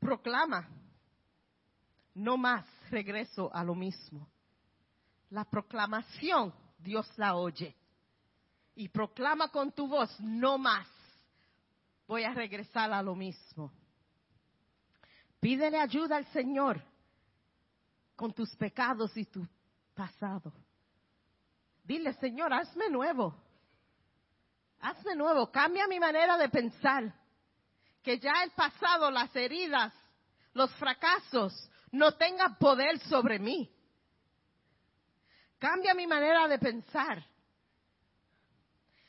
[0.00, 0.66] Proclama
[2.16, 4.26] no más regreso a lo mismo.
[5.30, 7.76] La proclamación Dios la oye.
[8.74, 10.88] Y proclama con tu voz, no más.
[12.06, 13.72] Voy a regresar a lo mismo.
[15.40, 16.82] Pídele ayuda al Señor
[18.14, 19.46] con tus pecados y tu
[19.94, 20.52] pasado.
[21.84, 23.34] Dile, Señor, hazme nuevo.
[24.80, 25.50] Hazme nuevo.
[25.50, 27.14] Cambia mi manera de pensar.
[28.02, 29.92] Que ya el pasado, las heridas,
[30.52, 33.70] los fracasos, no tenga poder sobre mí.
[35.58, 37.24] Cambia mi manera de pensar.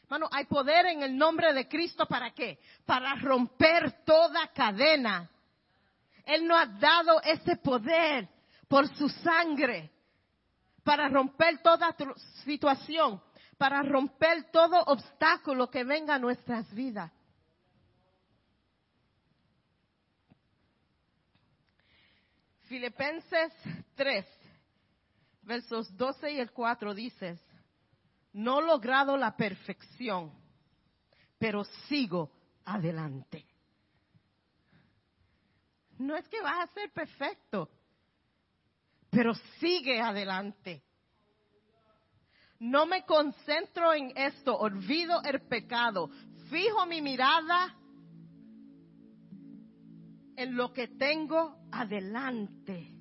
[0.03, 2.59] Hermano, hay poder en el nombre de Cristo para qué?
[2.85, 5.29] Para romper toda cadena.
[6.23, 8.29] Él nos ha dado ese poder
[8.67, 9.91] por su sangre
[10.87, 11.93] para romper toda
[12.45, 13.21] situación,
[13.57, 17.11] para romper todo obstáculo que venga a nuestras vidas.
[22.67, 23.53] Filipenses
[23.95, 24.25] 3,
[25.43, 27.39] versos 12 y el 4 dices,
[28.33, 30.31] no he logrado la perfección,
[31.37, 32.31] pero sigo
[32.65, 33.45] adelante.
[35.97, 37.69] No es que vas a ser perfecto,
[39.09, 40.83] pero sigue adelante.
[42.59, 46.09] No me concentro en esto, olvido el pecado,
[46.49, 47.76] fijo mi mirada
[50.37, 52.93] en lo que tengo adelante.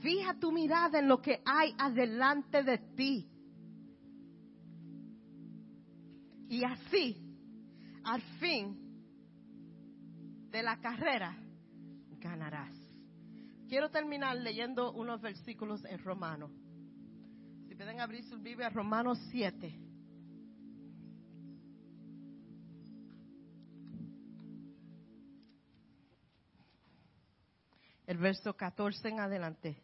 [0.00, 3.28] Fija tu mirada en lo que hay adelante de ti.
[6.50, 7.16] Y así,
[8.04, 8.78] al fin
[10.50, 11.34] de la carrera,
[12.20, 12.76] ganarás.
[13.66, 16.50] Quiero terminar leyendo unos versículos en Romano.
[17.66, 19.87] Si pueden abrir su Biblia, Romanos 7.
[28.08, 29.76] El verso 14 en adelante.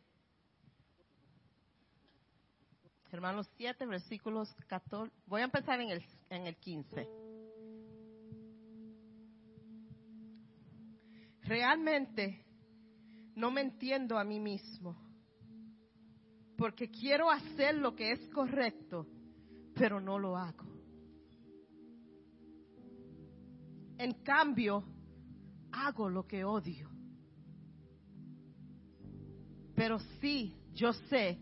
[3.13, 5.15] Hermanos 7, versículos 14.
[5.27, 7.07] Voy a empezar en el, en el 15.
[11.43, 12.47] Realmente
[13.35, 14.97] no me entiendo a mí mismo,
[16.57, 19.07] porque quiero hacer lo que es correcto,
[19.75, 20.65] pero no lo hago.
[23.99, 24.83] En cambio,
[25.73, 26.94] hago lo que odio.
[29.75, 31.39] Pero sí, yo sé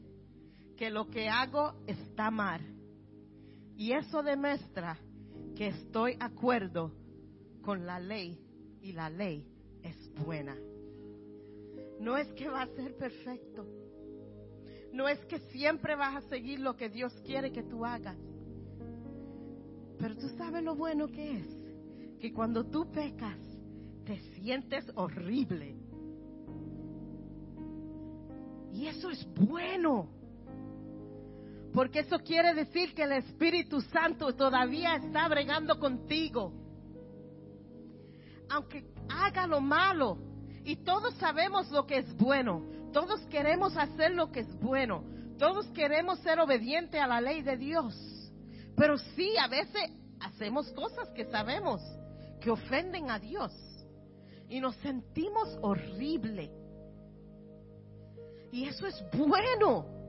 [0.76, 2.60] que lo que hago está mal.
[3.76, 4.98] Y eso demuestra
[5.56, 6.92] que estoy de acuerdo
[7.62, 8.38] con la ley
[8.80, 9.46] y la ley
[9.82, 10.56] es buena.
[12.00, 13.66] No es que va a ser perfecto.
[14.92, 18.18] No es que siempre vas a seguir lo que Dios quiere que tú hagas.
[19.98, 21.46] Pero tú sabes lo bueno que es.
[22.18, 23.38] Que cuando tú pecas,
[24.04, 25.81] te sientes horrible.
[28.72, 30.08] Y eso es bueno.
[31.72, 36.52] Porque eso quiere decir que el Espíritu Santo todavía está bregando contigo.
[38.50, 40.18] Aunque haga lo malo.
[40.64, 42.62] Y todos sabemos lo que es bueno.
[42.92, 45.04] Todos queremos hacer lo que es bueno.
[45.38, 47.94] Todos queremos ser obedientes a la ley de Dios.
[48.76, 51.80] Pero sí, a veces hacemos cosas que sabemos
[52.40, 53.52] que ofenden a Dios.
[54.48, 56.50] Y nos sentimos horrible.
[58.52, 60.02] Y eso es bueno.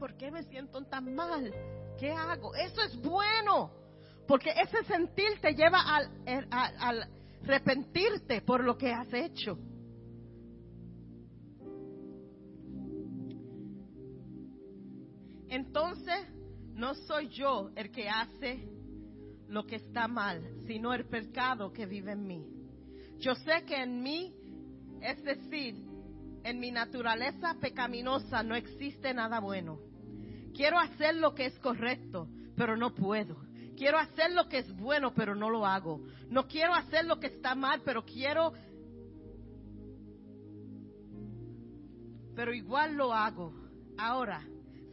[0.00, 1.52] ¿por qué me siento tan mal?
[1.98, 2.54] ¿Qué hago?
[2.54, 3.70] Eso es bueno,
[4.26, 6.10] porque ese sentir te lleva al,
[6.50, 7.06] al,
[7.42, 9.58] arrepentirte por lo que has hecho.
[15.50, 16.26] Entonces,
[16.72, 18.66] no soy yo el que hace
[19.48, 22.46] lo que está mal, sino el pecado que vive en mí.
[23.18, 24.34] Yo sé que en mí,
[25.02, 25.89] es decir,
[26.44, 29.78] en mi naturaleza pecaminosa no existe nada bueno.
[30.54, 33.36] Quiero hacer lo que es correcto, pero no puedo.
[33.76, 36.02] Quiero hacer lo que es bueno, pero no lo hago.
[36.28, 38.52] No quiero hacer lo que está mal, pero quiero...
[42.34, 43.54] Pero igual lo hago.
[43.98, 44.42] Ahora,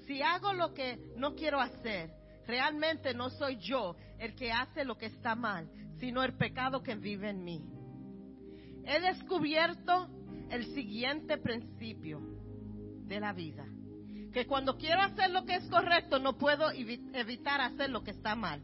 [0.05, 2.11] si hago lo que no quiero hacer,
[2.45, 6.95] realmente no soy yo el que hace lo que está mal, sino el pecado que
[6.95, 7.65] vive en mí.
[8.85, 10.09] He descubierto
[10.51, 12.21] el siguiente principio
[13.05, 13.65] de la vida
[14.37, 18.35] que cuando quiero hacer lo que es correcto no puedo evitar hacer lo que está
[18.35, 18.61] mal.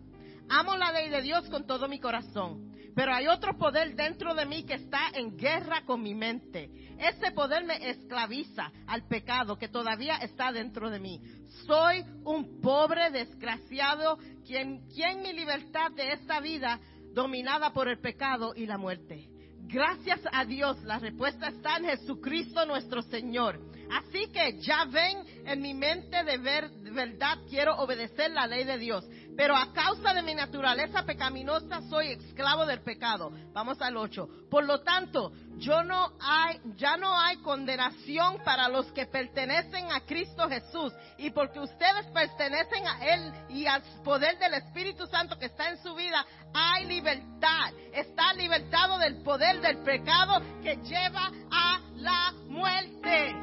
[0.49, 4.45] Amo la ley de Dios con todo mi corazón, pero hay otro poder dentro de
[4.45, 6.69] mí que está en guerra con mi mente.
[6.99, 11.21] Ese poder me esclaviza al pecado que todavía está dentro de mí.
[11.65, 16.79] Soy un pobre desgraciado quien, quien mi libertad de esta vida
[17.13, 19.32] dominada por el pecado y la muerte.
[19.67, 23.59] Gracias a Dios, la respuesta está en Jesucristo nuestro Señor.
[23.91, 28.77] Así que ya ven en mi mente de, ver, verdad quiero obedecer la ley de
[28.77, 29.05] Dios.
[29.35, 33.31] Pero a causa de mi naturaleza pecaminosa soy esclavo del pecado.
[33.51, 34.27] Vamos al 8.
[34.49, 40.01] Por lo tanto, yo no hay, ya no hay condenación para los que pertenecen a
[40.01, 40.93] Cristo Jesús.
[41.17, 45.81] Y porque ustedes pertenecen a Él y al poder del Espíritu Santo que está en
[45.81, 47.73] su vida, hay libertad.
[47.91, 53.35] Está libertado del poder del pecado que lleva a la muerte.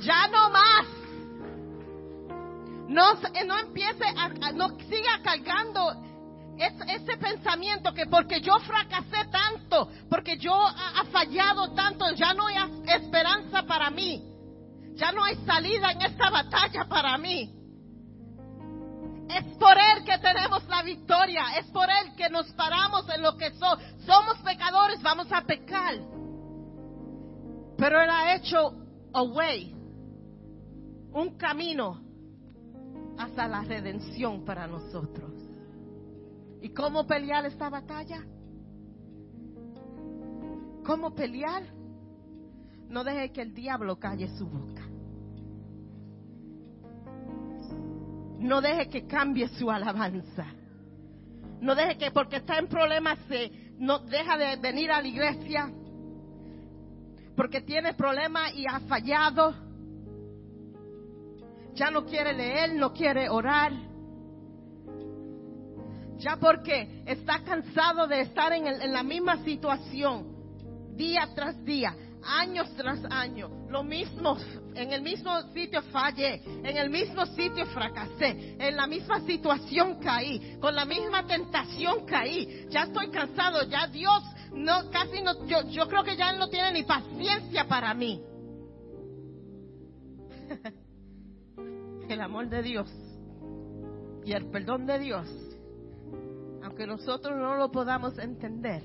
[0.00, 1.07] Ya no más
[2.88, 3.14] no,
[3.46, 5.92] no empiece a, no siga cargando
[6.56, 12.56] ese, pensamiento que porque yo fracasé tanto, porque yo ha, fallado tanto, ya no hay
[12.86, 14.24] esperanza para mí.
[14.94, 17.54] Ya no hay salida en esta batalla para mí.
[19.28, 21.44] Es por Él que tenemos la victoria.
[21.58, 23.78] Es por Él que nos paramos en lo que somos.
[24.04, 25.94] Somos pecadores, vamos a pecar.
[27.76, 28.72] Pero Él ha hecho
[29.12, 29.72] a way,
[31.12, 32.07] un camino
[33.18, 35.32] hasta la redención para nosotros.
[36.62, 38.24] ¿Y cómo pelear esta batalla?
[40.84, 41.64] ¿Cómo pelear?
[42.88, 44.82] No deje que el diablo calle su boca.
[48.38, 50.46] No deje que cambie su alabanza.
[51.60, 55.70] No deje que porque está en problemas se no deja de venir a la iglesia.
[57.36, 59.67] Porque tiene problemas y ha fallado
[61.78, 63.72] ya no quiere leer, no quiere orar.
[66.18, 72.98] Ya porque está cansado de estar en, la misma situación, día tras día, años tras
[73.08, 74.36] año, lo mismo,
[74.74, 80.58] en el mismo sitio fallé, en el mismo sitio fracasé, en la misma situación caí,
[80.60, 82.66] con la misma tentación caí.
[82.68, 86.72] Ya estoy cansado, ya Dios no, casi no, yo, yo creo que ya no tiene
[86.72, 88.20] ni paciencia para mí.
[92.14, 92.92] el amor de Dios
[94.24, 95.28] y el perdón de Dios,
[96.62, 98.82] aunque nosotros no lo podamos entender,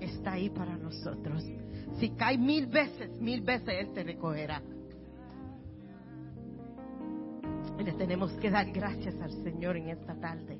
[0.00, 1.44] está ahí para nosotros.
[1.98, 4.62] Si cae mil veces, mil veces Él te recogerá.
[7.78, 10.58] Y le tenemos que dar gracias al Señor en esta tarde.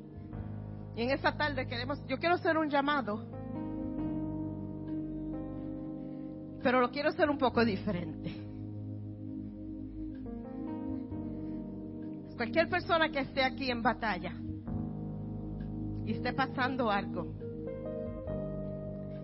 [0.95, 3.27] Y en esta tarde queremos, yo quiero hacer un llamado,
[6.63, 8.36] pero lo quiero hacer un poco diferente.
[12.37, 14.33] Cualquier persona que esté aquí en batalla
[16.05, 17.35] y esté pasando algo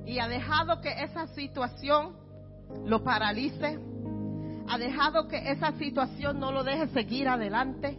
[0.07, 2.17] y ha dejado que esa situación
[2.85, 3.79] lo paralice,
[4.69, 7.99] ha dejado que esa situación no lo deje seguir adelante,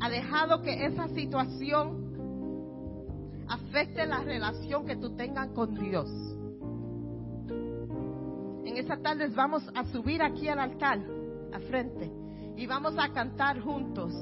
[0.00, 2.04] ha dejado que esa situación
[3.48, 6.10] afecte la relación que tú tengas con Dios.
[8.64, 11.00] En esta tarde vamos a subir aquí al altar,
[11.52, 12.10] a frente,
[12.56, 14.12] y vamos a cantar juntos.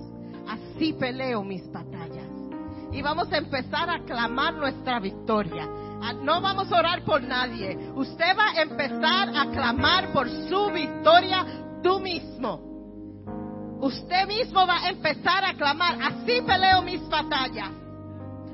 [0.48, 2.28] Así peleo mis batallas.
[2.92, 5.66] Y vamos a empezar a clamar nuestra victoria.
[6.02, 7.92] Ah, no vamos a orar por nadie.
[7.94, 11.46] Usted va a empezar a clamar por su victoria
[11.82, 12.60] tú mismo.
[13.80, 15.98] Usted mismo va a empezar a clamar.
[16.02, 17.70] Así peleo mis batallas.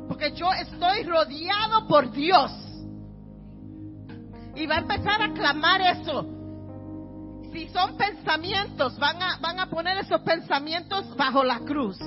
[0.09, 2.53] Porque yo estoy rodeado por Dios.
[4.55, 6.39] Y va a empezar a clamar eso
[7.53, 11.98] si son pensamientos, van a, van a poner esos pensamientos bajo la cruz.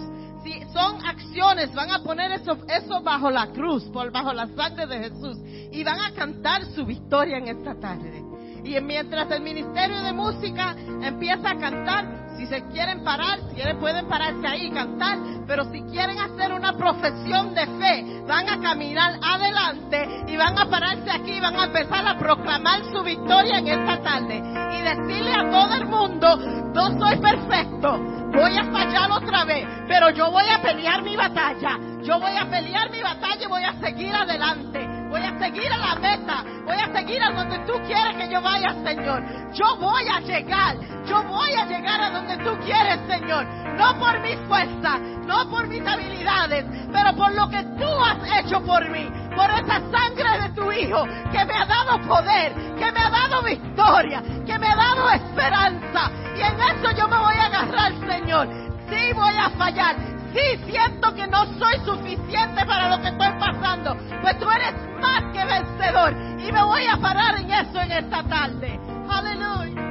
[0.44, 4.88] Si son acciones, van a poner eso, eso bajo la cruz, por bajo la sangre
[4.88, 5.38] de Jesús.
[5.72, 8.33] Y van a cantar su victoria en esta tarde.
[8.64, 13.78] Y mientras el ministerio de música empieza a cantar, si se quieren parar, si quieren
[13.78, 18.60] pueden pararse ahí y cantar, pero si quieren hacer una profesión de fe, van a
[18.62, 23.60] caminar adelante y van a pararse aquí y van a empezar a proclamar su victoria
[23.60, 24.38] en esta tarde.
[24.38, 26.38] Y decirle a todo el mundo,
[26.74, 28.00] no soy perfecto,
[28.34, 32.50] voy a fallar otra vez, pero yo voy a pelear mi batalla, yo voy a
[32.50, 36.76] pelear mi batalla y voy a seguir adelante voy a seguir a la meta, voy
[36.76, 39.22] a seguir a donde tú quieres que yo vaya, Señor.
[39.54, 43.46] Yo voy a llegar, yo voy a llegar a donde tú quieres, Señor.
[43.78, 48.60] No por mis fuerzas, no por mis habilidades, pero por lo que tú has hecho
[48.64, 53.00] por mí, por esa sangre de tu Hijo que me ha dado poder, que me
[53.00, 56.10] ha dado victoria, que me ha dado esperanza.
[56.36, 58.48] Y en eso yo me voy a agarrar, Señor.
[58.90, 59.96] Sí voy a fallar,
[60.34, 65.24] sí siento que no soy suficiente para lo que estoy pasando, pues tú eres más
[65.32, 68.80] que vencedor y me voy a parar en eso en esta tarde.
[69.10, 69.82] Aleluya.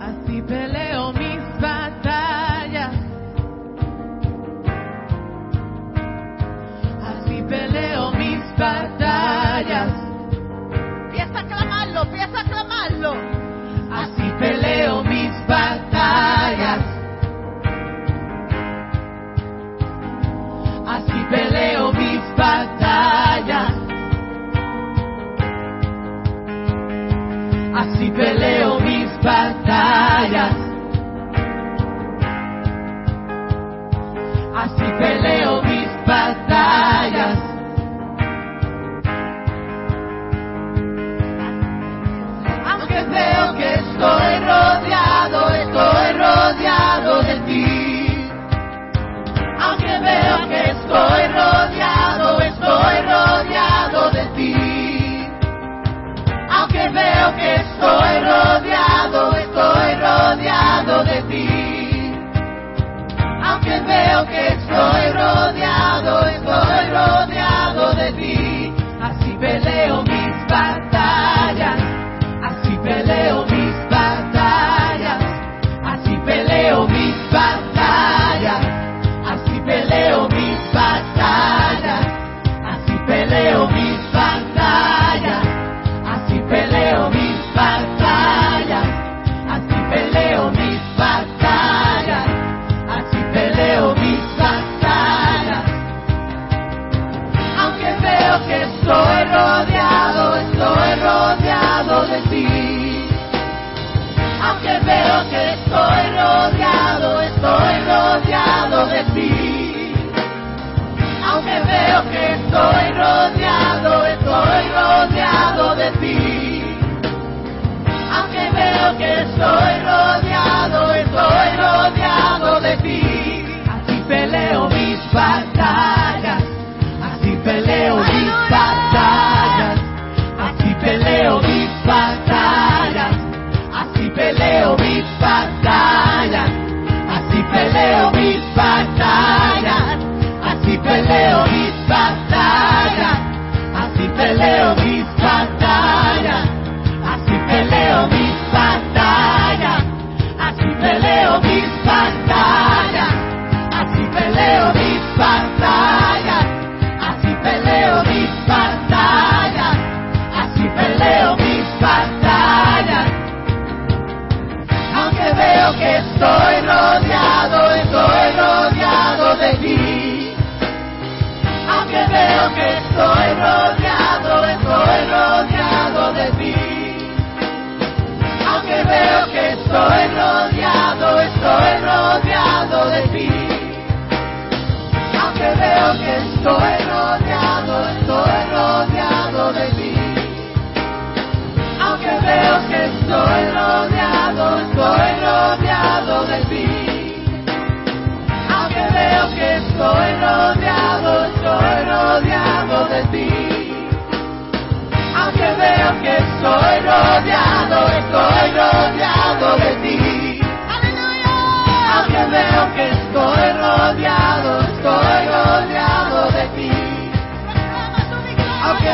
[0.00, 2.94] Así peleo mis batallas.
[7.02, 9.92] Así peleo mis batallas.
[11.04, 13.37] Empieza a clamarlo, empieza a clamarlo.
[27.78, 30.56] Así peleo mis batallas.
[34.52, 35.07] Así peleo
[65.34, 66.27] rodeado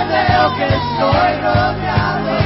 [0.08, 2.43] veo que estoy rodeado,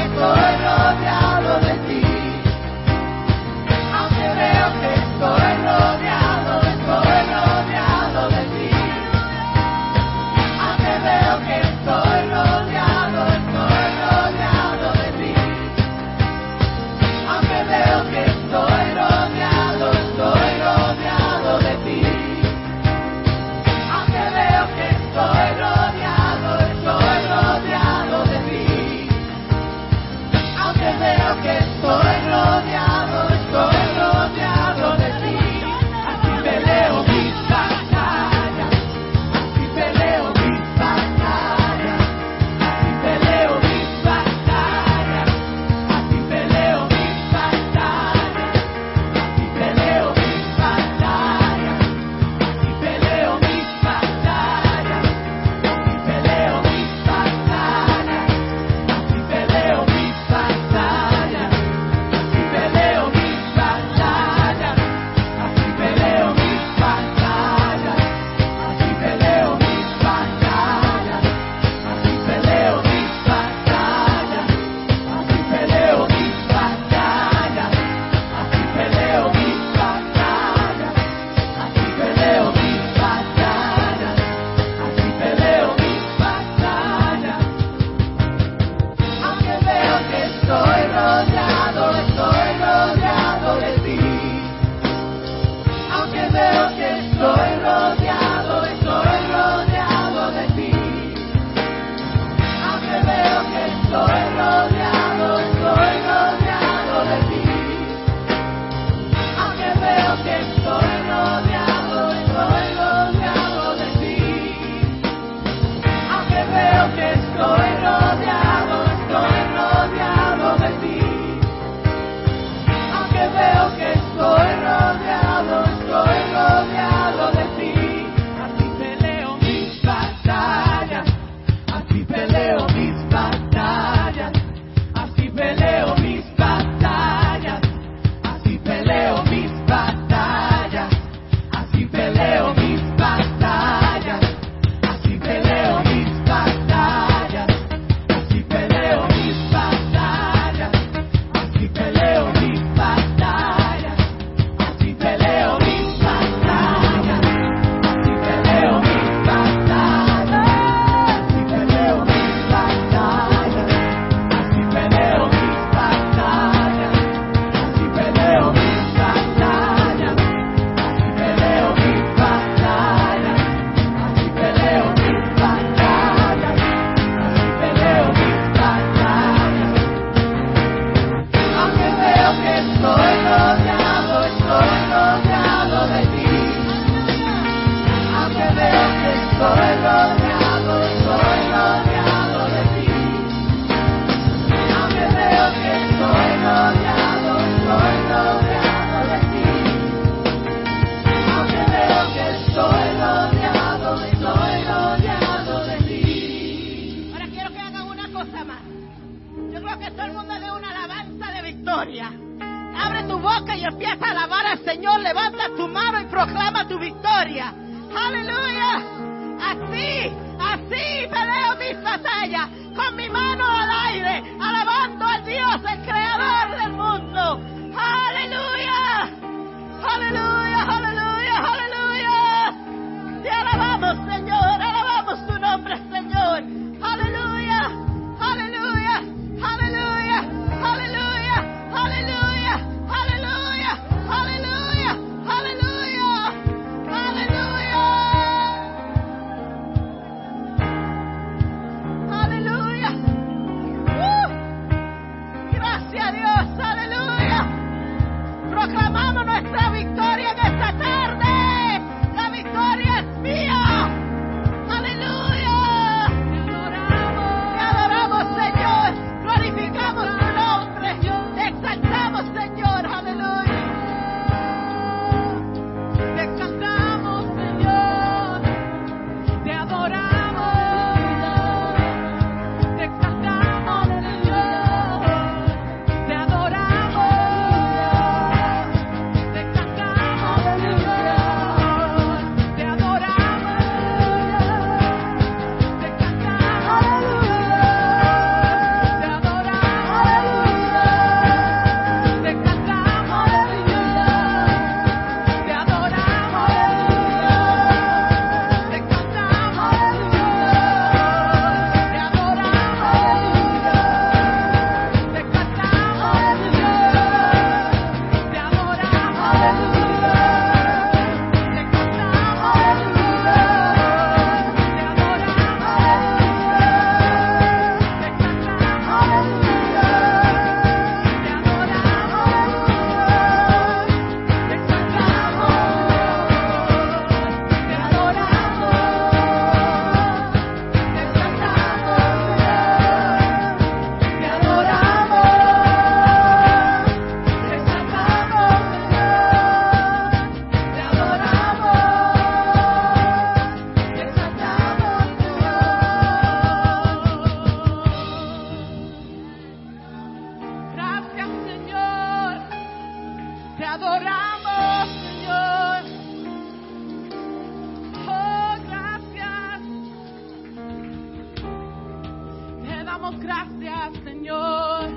[373.28, 374.88] Gracias, Señor.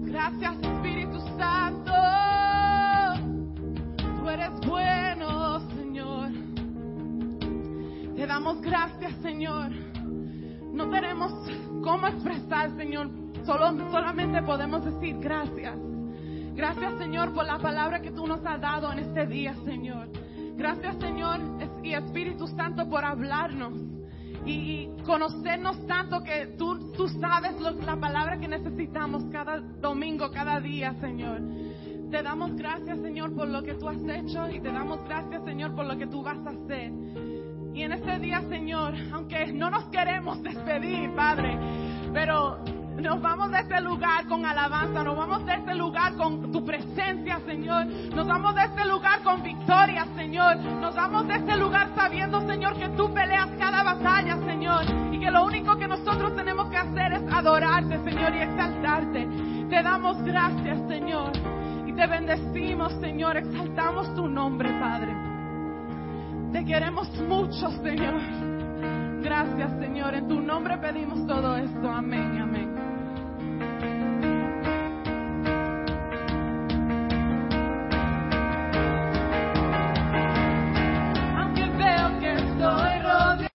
[0.00, 1.92] Gracias, Espíritu Santo.
[3.96, 6.30] Tú eres bueno, Señor.
[8.16, 9.70] Te damos gracias, Señor.
[10.72, 11.32] No tenemos
[11.84, 13.10] cómo expresar, Señor.
[13.46, 15.76] Solo, solamente podemos decir gracias.
[16.56, 20.08] Gracias, Señor, por la palabra que tú nos has dado en este día, Señor.
[20.56, 21.38] Gracias, Señor
[21.84, 23.97] y Espíritu Santo, por hablarnos
[24.48, 30.94] y conocernos tanto que tú, tú sabes la palabra que necesitamos cada domingo, cada día,
[31.00, 31.42] Señor.
[32.10, 35.74] Te damos gracias, Señor, por lo que tú has hecho y te damos gracias, Señor,
[35.74, 36.90] por lo que tú vas a hacer.
[37.74, 41.58] Y en este día, Señor, aunque no nos queremos despedir, Padre,
[42.14, 42.64] pero
[43.00, 47.40] nos vamos de este lugar con alabanza, nos vamos de este lugar con tu presencia,
[47.46, 47.86] Señor.
[47.86, 50.56] Nos vamos de este lugar con victoria, Señor.
[50.56, 54.84] Nos vamos de este lugar sabiendo, Señor, que tú peleas cada batalla, Señor.
[55.12, 59.28] Y que lo único que nosotros tenemos que hacer es adorarte, Señor, y exaltarte.
[59.70, 61.32] Te damos gracias, Señor.
[61.86, 63.36] Y te bendecimos, Señor.
[63.36, 65.14] Exaltamos tu nombre, Padre.
[66.52, 68.20] Te queremos mucho, Señor.
[69.22, 70.14] Gracias, Señor.
[70.14, 71.90] En tu nombre pedimos todo esto.
[71.90, 72.67] Amén, amén.